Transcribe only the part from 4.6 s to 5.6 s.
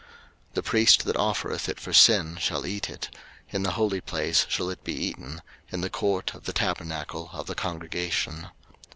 it be eaten,